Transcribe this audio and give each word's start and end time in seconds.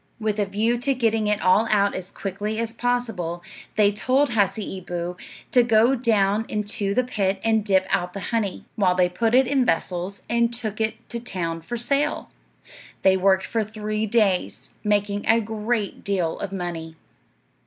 With 0.19 0.39
a 0.39 0.47
view 0.47 0.79
to 0.79 0.95
getting 0.95 1.27
it 1.27 1.43
all 1.43 1.67
out 1.69 1.93
as 1.93 2.09
quickly 2.09 2.57
as 2.57 2.73
possible, 2.73 3.43
they 3.75 3.91
told 3.91 4.31
Hasseeboo 4.31 5.15
to 5.51 5.61
go 5.61 5.93
down 5.93 6.43
into 6.49 6.95
the 6.95 7.03
pit 7.03 7.39
and 7.43 7.63
dip 7.63 7.85
out 7.91 8.13
the 8.13 8.19
honey, 8.33 8.65
while 8.75 8.95
they 8.95 9.07
put 9.07 9.35
it 9.35 9.45
in 9.45 9.63
vessels 9.63 10.23
and 10.27 10.51
took 10.51 10.81
it 10.81 11.07
to 11.09 11.19
town 11.19 11.61
for 11.61 11.77
sale. 11.77 12.31
They 13.03 13.15
worked 13.15 13.45
for 13.45 13.63
three 13.63 14.07
days, 14.07 14.73
making 14.83 15.27
a 15.27 15.39
great 15.39 16.03
deal 16.03 16.39
of 16.39 16.51
money. 16.51 16.95